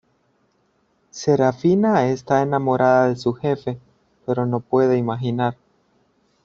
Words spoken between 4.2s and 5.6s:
pero no puede imaginar.